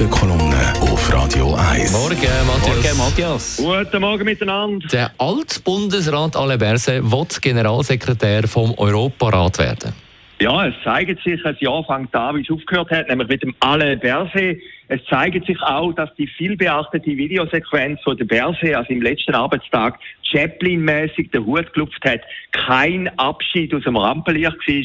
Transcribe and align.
Morgenkolumne 0.00 0.72
auf 0.80 1.12
Radio 1.12 1.54
1. 1.56 1.92
Morgen, 1.92 2.16
Matthias. 2.46 2.96
Morgen, 2.96 2.96
Matthias. 2.96 3.62
Guten 3.62 4.00
Morgen 4.00 4.24
miteinander. 4.24 4.88
Der 4.88 5.10
Altbundesrat 5.18 6.36
Alain 6.36 6.58
Berset 6.58 7.02
will 7.02 7.26
Generalsekretär 7.42 8.48
vom 8.48 8.72
Europarat 8.78 9.58
werden. 9.58 9.92
Ja, 10.40 10.66
es 10.68 10.74
zeigt 10.82 11.22
sich, 11.22 11.44
ein 11.44 11.54
Jahr 11.60 11.84
fängt 11.84 12.14
an, 12.14 12.36
wie 12.36 12.40
es 12.40 12.50
aufgehört 12.50 12.90
hat, 12.90 13.10
nämlich 13.10 13.28
mit 13.28 13.42
dem 13.42 13.54
Alain 13.60 14.00
Berset. 14.00 14.62
Es 14.88 15.04
zeigt 15.10 15.44
sich 15.46 15.60
auch, 15.60 15.92
dass 15.92 16.08
die 16.14 16.26
vielbeachtete 16.26 17.10
Videosequenz 17.10 18.00
von 18.02 18.16
der 18.16 18.24
Berset, 18.24 18.74
also 18.74 18.88
im 18.88 19.02
letzten 19.02 19.34
Arbeitstag, 19.34 19.98
Chaplin-mäßig 20.22 21.30
den 21.30 21.44
Hut 21.44 21.70
gelupft 21.74 22.02
hat, 22.06 22.22
kein 22.52 23.06
Abschied 23.18 23.74
aus 23.74 23.84
dem 23.84 23.98
Rampenlicht 23.98 24.46
war, 24.66 24.84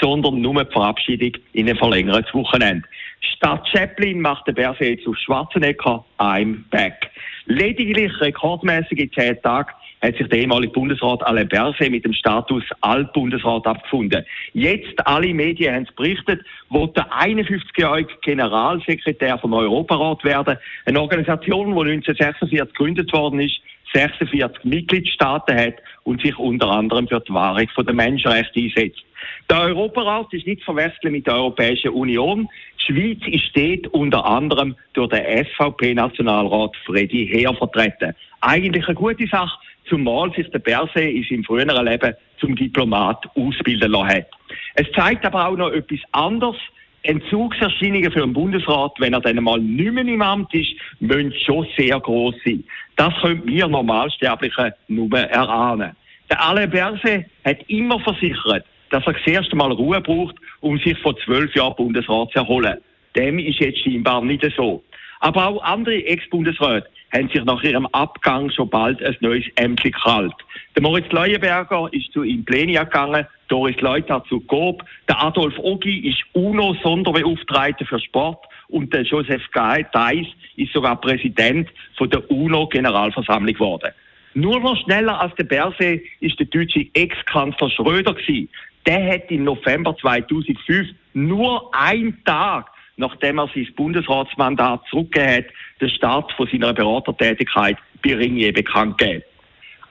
sondern 0.00 0.40
nur 0.40 0.64
die 0.64 0.72
Verabschiedung 0.72 1.40
in 1.52 1.68
ein 1.68 1.76
verlängertes 1.76 2.34
Wochenende. 2.34 2.86
Statt 3.34 3.66
Chaplin 3.68 4.20
macht 4.20 4.46
der 4.46 4.52
Berset 4.52 5.06
auf 5.06 5.16
Schwarzenegger 5.16 6.04
I'm 6.18 6.68
back. 6.70 7.10
Lediglich 7.46 8.12
rekordmäßig 8.20 8.98
in 8.98 9.12
zehn 9.12 9.40
Tagen 9.42 9.70
hat 10.02 10.16
sich 10.16 10.28
der 10.28 10.38
ehemalige 10.38 10.72
Bundesrat 10.72 11.24
Alain 11.26 11.48
Berset 11.48 11.90
mit 11.90 12.04
dem 12.04 12.12
Status 12.12 12.64
Altbundesrat 12.80 13.66
abgefunden. 13.66 14.24
Jetzt, 14.52 15.06
alle 15.06 15.32
Medien 15.32 15.74
haben 15.74 15.86
es 15.88 15.94
berichtet, 15.94 16.42
wo 16.68 16.86
der 16.86 17.06
51-jährige 17.12 18.12
Generalsekretär 18.22 19.38
vom 19.38 19.54
Europarat 19.54 20.22
werden. 20.24 20.58
Eine 20.84 21.00
Organisation, 21.00 21.74
die 21.74 21.92
1946 21.92 22.72
gegründet 22.72 23.12
worden 23.12 23.40
ist, 23.40 23.60
46 23.94 24.64
Mitgliedstaaten 24.64 25.56
hat 25.56 25.74
und 26.04 26.20
sich 26.20 26.36
unter 26.38 26.68
anderem 26.70 27.08
für 27.08 27.20
die 27.20 27.32
Wahrung 27.32 27.68
der 27.78 27.94
Menschenrechte 27.94 28.60
einsetzt. 28.60 29.05
Der 29.50 29.60
Europarat 29.60 30.32
ist 30.32 30.46
nicht 30.46 30.60
zu 30.60 30.66
verwechseln 30.66 31.12
mit 31.12 31.26
der 31.26 31.34
Europäischen 31.34 31.90
Union. 31.90 32.48
Die 32.78 32.92
Schweiz 32.92 33.20
ist 33.26 33.50
dort 33.54 33.92
unter 33.94 34.24
anderem 34.24 34.76
durch 34.92 35.08
den 35.10 35.44
SVP-Nationalrat 35.46 36.76
Freddy 36.84 37.26
Heer 37.26 37.54
vertreten. 37.54 38.14
Eigentlich 38.40 38.86
eine 38.86 38.94
gute 38.94 39.26
Sache, 39.26 39.58
zumal 39.88 40.32
sich 40.34 40.48
der 40.50 40.58
Berset 40.58 41.14
in 41.14 41.24
seinem 41.24 41.44
früheren 41.44 41.84
Leben 41.84 42.14
zum 42.38 42.54
Diplomat 42.56 43.24
ausbilden 43.34 43.90
lassen 43.90 44.08
hat. 44.08 44.26
Es 44.74 44.90
zeigt 44.92 45.24
aber 45.24 45.48
auch 45.48 45.56
noch 45.56 45.72
etwas 45.72 46.00
anderes. 46.12 46.56
Entzugserscheinungen 47.02 48.10
für 48.10 48.20
den 48.20 48.32
Bundesrat, 48.32 48.92
wenn 48.98 49.12
er 49.12 49.20
dann 49.20 49.42
mal 49.42 49.60
nicht 49.60 49.92
mehr 49.92 50.04
im 50.04 50.22
Amt 50.22 50.52
ist, 50.54 50.72
müssen 50.98 51.32
schon 51.44 51.66
sehr 51.76 52.00
groß 52.00 52.34
sein. 52.44 52.64
Das 52.96 53.14
können 53.20 53.46
wir 53.46 53.68
Normalsterblichen 53.68 54.72
nur 54.88 55.16
erahnen. 55.16 55.92
Der 56.28 56.42
Alain 56.42 56.68
Berset 56.68 57.26
hat 57.44 57.58
immer 57.68 58.00
versichert, 58.00 58.64
dass 58.90 59.06
er 59.06 59.14
das 59.14 59.26
erste 59.26 59.56
Mal 59.56 59.72
Ruhe 59.72 60.00
braucht, 60.00 60.36
um 60.60 60.78
sich 60.78 60.98
vor 60.98 61.16
zwölf 61.18 61.54
Jahren 61.54 61.76
Bundesrat 61.76 62.30
zu 62.32 62.38
erholen. 62.38 62.78
Dem 63.14 63.38
ist 63.38 63.60
jetzt 63.60 63.80
scheinbar 63.80 64.22
nicht 64.22 64.46
so. 64.56 64.82
Aber 65.20 65.46
auch 65.46 65.62
andere 65.62 66.04
Ex-Bundesräte 66.04 66.88
haben 67.12 67.28
sich 67.28 67.44
nach 67.44 67.62
ihrem 67.62 67.86
Abgang 67.86 68.50
schon 68.50 68.68
bald 68.68 69.02
ein 69.02 69.16
neues 69.20 69.44
Ämter 69.56 69.84
gekrallt. 69.84 70.34
Der 70.74 70.82
Moritz 70.82 71.10
Leuenberger 71.10 71.88
ist 71.92 72.12
zu 72.12 72.22
Implenia 72.22 72.84
gegangen, 72.84 73.26
Doris 73.48 73.80
Leuthard 73.80 74.26
zu 74.26 74.40
GOB, 74.40 74.82
der 75.08 75.22
Adolf 75.22 75.56
Ogi 75.58 76.10
ist 76.10 76.22
UNO-Sonderbeauftragter 76.32 77.86
für 77.86 78.00
Sport 78.00 78.44
und 78.68 78.92
der 78.92 79.02
Joseph 79.02 79.42
Theiss 79.52 80.26
ist 80.56 80.72
sogar 80.72 81.00
Präsident 81.00 81.68
von 81.96 82.10
der 82.10 82.28
UNO-Generalversammlung 82.30 83.54
geworden. 83.54 83.92
Nur 84.34 84.60
noch 84.60 84.76
schneller 84.82 85.18
als 85.18 85.34
der 85.36 85.44
Berset 85.44 86.02
ist 86.20 86.38
der 86.38 86.46
deutsche 86.46 86.86
Ex-Kanzler 86.92 87.70
Schröder 87.70 88.12
gewesen. 88.12 88.50
Der 88.86 89.12
hat 89.12 89.30
im 89.30 89.44
November 89.44 89.96
2005 89.96 90.88
nur 91.14 91.74
einen 91.74 92.22
Tag 92.24 92.70
nachdem 92.96 93.38
er 93.38 93.48
sein 93.54 93.68
Bundesratsmandat 93.76 94.82
zurückgegeben 94.90 95.44
hat, 95.44 95.52
den 95.80 95.90
Start 95.90 96.32
von 96.32 96.48
seiner 96.48 96.72
Beratertätigkeit 96.72 97.76
bei 98.02 98.14
Ringier 98.14 98.52
bekannt 98.52 98.98
gegeben. 98.98 99.22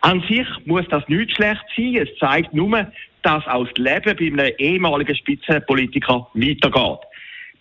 An 0.02 0.22
sich 0.30 0.48
muss 0.66 0.86
das 0.90 1.08
nicht 1.08 1.36
schlecht 1.36 1.64
sein. 1.76 1.96
Es 1.96 2.10
zeigt 2.20 2.54
nur, 2.54 2.88
dass 3.24 3.48
auch 3.48 3.68
das 3.68 3.78
Leben 3.78 4.36
bei 4.36 4.44
einem 4.46 4.56
ehemaligen 4.58 5.16
Spitzenpolitiker 5.16 6.28
weitergeht. 6.34 7.00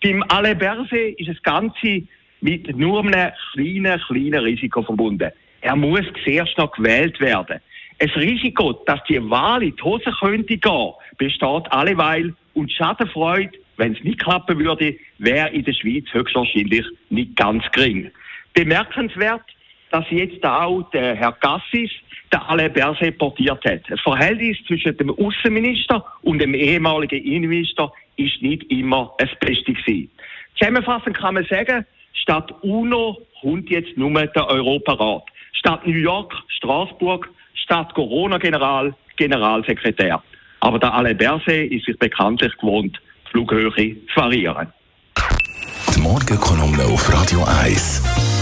Beim 0.03 0.23
Alain 0.27 0.57
Berset 0.57 1.19
ist 1.19 1.29
das 1.29 1.41
Ganze 1.41 2.03
mit 2.41 2.75
nur 2.77 2.99
einem 2.99 3.31
kleinen, 3.53 3.99
kleinen 4.01 4.43
Risiko 4.43 4.83
verbunden. 4.83 5.31
Er 5.61 5.75
muss 5.75 6.05
zuerst 6.23 6.55
noch 6.57 6.71
gewählt 6.73 7.19
werden. 7.19 7.59
Ein 7.99 8.09
Risiko, 8.09 8.73
dass 8.85 8.99
die 9.09 9.21
Wahl 9.29 9.63
in 9.63 9.75
die 9.75 9.81
Hose 9.81 10.11
könnte 10.19 10.57
gehen, 10.57 10.93
besteht 11.17 11.71
alleweil 11.71 12.33
und 12.53 12.71
Schadenfreude 12.71 13.51
wenn 13.77 13.93
es 13.93 14.03
nicht 14.03 14.19
klappen 14.19 14.59
würde, 14.59 14.95
wäre 15.17 15.49
in 15.49 15.63
der 15.63 15.73
Schweiz 15.73 16.05
höchstwahrscheinlich 16.11 16.85
nicht 17.09 17.35
ganz 17.35 17.63
gering. 17.71 18.11
Bemerkenswert, 18.53 19.43
dass 19.91 20.05
jetzt 20.09 20.43
auch 20.45 20.89
der 20.91 21.15
Herr 21.15 21.33
Gassis 21.33 21.91
der 22.31 22.49
Alain 22.49 22.73
Berset 22.73 23.17
portiert 23.17 23.63
hat. 23.65 23.81
Das 23.89 24.01
Verhältnis 24.01 24.57
zwischen 24.67 24.97
dem 24.97 25.11
Außenminister 25.11 26.05
und 26.21 26.39
dem 26.39 26.53
ehemaligen 26.53 27.23
Innenminister 27.23 27.91
ist 28.17 28.41
nicht 28.41 28.63
immer 28.71 29.13
das 29.19 29.29
Beste 29.39 29.73
gewesen. 29.73 30.09
Zusammenfassend 30.57 31.17
kann 31.17 31.35
man 31.35 31.45
sagen, 31.45 31.85
statt 32.13 32.51
UNO 32.61 33.21
kommt 33.41 33.69
jetzt 33.69 33.95
nur 33.97 34.11
der 34.25 34.47
Europarat. 34.47 35.23
Statt 35.53 35.85
New 35.85 35.97
York, 35.97 36.33
Straßburg, 36.47 37.29
statt 37.65 37.93
Corona-General, 37.93 38.93
Generalsekretär. 39.17 40.21
Aber 40.61 40.79
der 40.79 40.93
Alain 40.93 41.17
Berset 41.17 41.71
ist 41.71 41.85
sich 41.85 41.97
bekanntlich 41.99 42.55
gewohnt, 42.57 42.99
Flughöhe 43.29 43.71
zu 43.71 44.15
variieren. 44.15 44.71
Die 45.95 46.01
Morgenkolumne 46.01 46.83
auf 46.85 47.11
Radio 47.13 47.43
1 47.61 48.34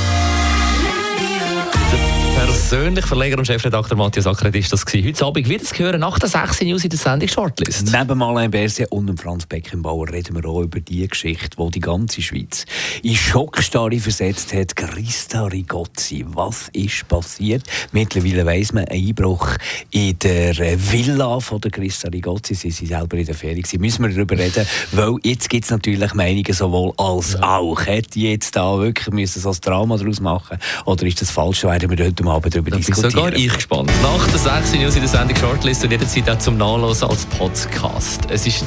persönlich 2.46 3.06
Verleger 3.06 3.38
und 3.38 3.46
Chefredakteur 3.46 3.98
Matthias 3.98 4.28
Ackeret 4.28 4.56
ist 4.56 4.74
das 4.74 4.86
gewesen. 4.86 5.08
Heute 5.08 5.26
Abend 5.26 5.48
wird 5.48 5.62
es 5.62 5.80
hören 5.80 6.02
nach 6.02 6.20
der 6.20 6.28
6 6.28 6.62
News 6.64 6.84
in 6.84 6.90
der 6.90 7.00
Sendung 7.00 7.30
Shortlist. 7.30 7.94
Neben 7.94 8.22
Alain 8.22 8.52
Berset 8.52 8.92
und 8.92 9.18
Franz 9.22 9.46
Beckenbauer 9.46 10.09
reden 10.12 10.36
wir 10.36 10.50
auch 10.50 10.62
über 10.62 10.81
die 10.81 11.08
Geschichte, 11.08 11.56
die 11.58 11.72
die 11.72 11.80
ganze 11.80 12.22
Schweiz 12.22 12.66
in 13.02 13.16
Schockstarre 13.16 13.98
versetzt 13.98 14.54
hat. 14.54 14.76
Christa 14.76 15.46
Rigozzi, 15.46 16.26
was 16.28 16.68
ist 16.74 17.08
passiert? 17.08 17.64
Mittlerweile 17.94 18.46
weiss 18.46 18.74
man, 18.74 18.86
ein 18.86 19.08
Einbruch 19.08 19.50
in 19.92 20.20
der 20.20 20.56
Villa 20.92 21.40
von 21.40 21.62
der 21.62 21.72
Christa 21.72 22.10
Rigozzi. 22.10 22.56
Sie 22.56 22.72
sind 22.72 22.88
selber 22.88 23.18
in 23.18 23.25
der 23.25 23.36
Ferien. 23.36 23.64
Müssen 23.80 24.04
wir 24.04 24.10
darüber 24.10 24.38
reden, 24.38 24.66
weil 24.92 25.16
jetzt 25.24 25.50
gibt 25.50 25.64
es 25.64 25.72
natürlich 25.72 26.14
Meinungen 26.14 26.54
sowohl 26.54 26.92
als 26.98 27.34
ja. 27.34 27.58
auch. 27.58 27.86
Hätte 27.86 28.20
jetzt 28.20 28.56
da 28.58 28.78
wirklich 28.80 29.14
müssen 29.14 29.42
so 29.42 29.52
ein 29.52 29.58
Drama 29.62 29.96
daraus 29.96 30.20
machen 30.20 30.58
oder 30.86 31.06
ist 31.06 31.22
das 31.22 31.31
falsch? 31.31 31.64
Werden 31.64 31.90
wir 31.90 32.06
heute 32.06 32.24
Abend 32.34 32.56
darüber 32.56 32.72
diskutieren. 32.72 33.12
sogar 33.12 33.34
ich 33.34 33.54
gespannt. 33.54 33.92
Nach 34.02 34.28
der 34.28 34.40
6 34.40 34.74
News 34.74 34.96
in 34.96 35.02
der 35.02 35.10
Sendung 35.10 35.38
Shortlist 35.38 35.84
und 35.84 35.92
jederzeit 35.92 36.30
auch 36.30 36.40
zum 36.40 36.58
Nachlesen 36.58 37.10
als 37.10 37.26
Podcast. 37.26 38.22
Es 38.30 38.48
ist 38.48 38.66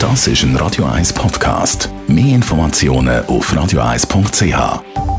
das 0.00 0.26
ist 0.26 0.42
ein 0.42 0.54
Radio 0.56 0.84
1 0.84 1.14
Podcast. 1.14 1.88
Mehr 2.06 2.34
Informationen 2.34 3.24
auf 3.26 3.50
radio1.ch. 3.52 5.13